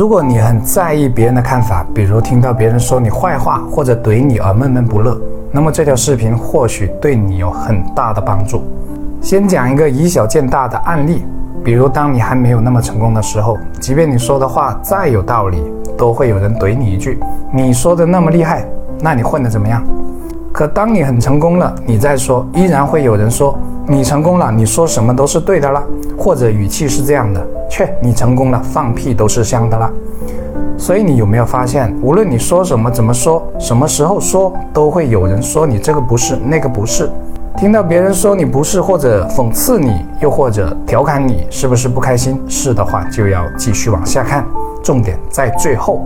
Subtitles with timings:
[0.00, 5.20] 如果你很在意别人的看法，比如听到别人说你坏话或者怼你而闷闷不乐，
[5.52, 8.62] 那么这条视频或许对你有很大的帮助。
[9.20, 11.22] 先讲一个以小见大的案例，
[11.62, 15.62] 比如当你还没有那么成功的时候，即便你说的话再有道理，
[15.98, 17.20] 都会有人怼你一句
[17.52, 18.64] ：“你说的那么厉害，
[19.02, 19.84] 那你混得怎么样？”
[20.50, 23.54] 可当你很成功了，你再说，依然会有人说
[23.86, 25.84] ：“你成功了，你说什么都是对的啦。”
[26.16, 27.46] 或者语气是这样的。
[27.70, 29.90] 切，你成功了，放屁都是香的啦。
[30.76, 37.08] 所以你有没有发现，无论你说什么、怎么说、什么时候说，都会有人说你这个不是，那个不是。
[37.56, 42.40] 听到别人说你不是，或者讽刺你，又或者调侃你，是不是不开心？
[42.48, 44.44] 是的话，就要继续往下看。
[44.82, 46.02] 重点在最后，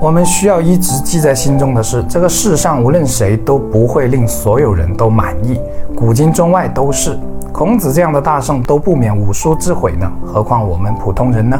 [0.00, 5.58] 我们需要一直记在心中的是，这个世上无论谁都不会令所有人都满意，
[5.96, 7.18] 古今中外都是。
[7.54, 11.56] 孔子这样的大圣都不免五书之毁呢，何况我们普通人呢？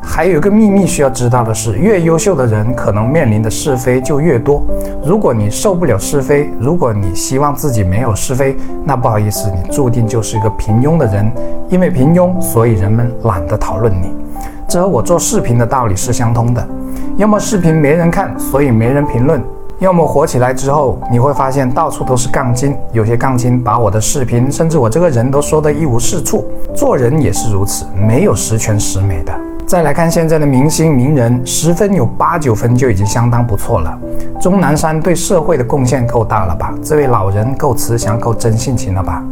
[0.00, 4.62] 还有一个秘密需要知道的是，越优秀的人可能面临的是非就越多。
[5.04, 11.28] 如果你受不了是非，如果你希望自己没有是非，那不好意思，你注定就是一个平庸的人。
[11.68, 14.14] 因为平庸，所以人们懒得讨论你。
[14.68, 16.64] 这和我做视频的道理是相通的。
[17.16, 19.42] 要么视频没人看，所以没人评论。
[19.80, 26.44] 要么火起来之后，你会发现到处都是杠精，有些杠精把我的视频，甚至我这个人都说得一无是处。
[26.74, 29.32] 做人也是如此，没有十全十美的。
[29.66, 33.98] 再来看现在的明星名人，十分有八九分就已经相当不错了。
[34.40, 36.72] 钟南山对社会的贡献够大了吧？
[36.82, 39.22] 这位老人够慈祥，够真性情了吧？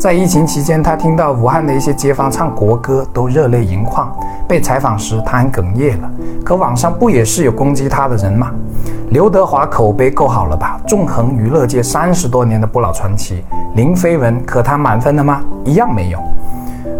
[0.00, 4.10] 在疫情期间，他听到武汉的一些街坊唱国歌，都热泪盈眶。
[4.48, 6.10] 被采访时，他还哽咽了。
[6.42, 8.50] 可网上不也是有攻击他的人吗？
[9.10, 10.80] 刘德华口碑够好了吧？
[10.86, 13.44] 纵横娱乐界三十多年的不老传奇。
[13.74, 15.42] 林飞文，可他满分了吗？
[15.66, 16.18] 一样没有。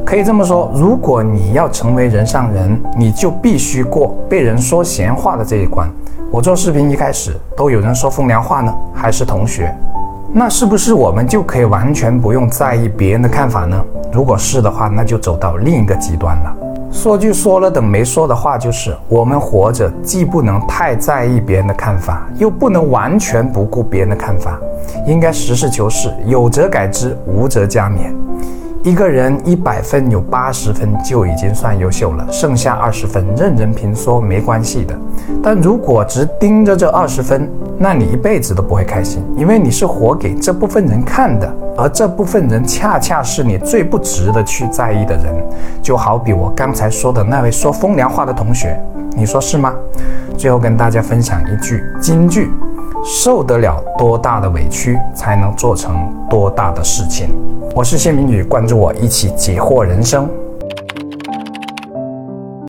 [0.05, 5.89] 可以这么说，如果你要成为人上人，你就必须过被人说闲话的这一关。
[6.31, 9.75] 我做视频一开始都有人说风凉话呢，还是同学，
[10.33, 13.77] 那是不是我们就可以完全不用在意别人的看法呢？
[14.13, 16.57] 如果是的话，那就走到另一个极端了。
[16.93, 24.57] 说句说了等没说的话，就是我们活着既不能太在意别人的看法，又不能完全不顾别人的看法，
[25.05, 28.15] 应该实事求是，有则改之，无则加勉。
[28.83, 34.97] 一个人一百分有八十分就已经算优秀了，剩下二十分任人评说没关系的。
[35.43, 37.47] 但如果只盯着这二十分，
[37.77, 45.27] 那你一辈子都不会开心，因为你是活给这部分人看的，而这部分人恰恰是你最不值得去在意的人。
[45.83, 48.83] 就好比我刚才说的那位说风凉话的同学，
[49.15, 49.75] 你说是吗？
[50.39, 52.51] 最后跟大家分享一句金句。
[53.05, 57.31] 受得了多大的委屈，才能做成多大的事情。
[57.75, 60.29] 我是谢明宇，关注我，一起解惑人生。